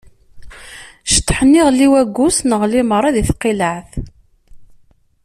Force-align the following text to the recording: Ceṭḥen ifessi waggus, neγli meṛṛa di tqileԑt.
Ceṭḥen 1.13 1.51
ifessi 1.59 1.87
waggus, 1.91 2.37
neγli 2.49 2.81
meṛṛa 2.89 3.09
di 3.15 3.23
tqileԑt. 3.29 3.91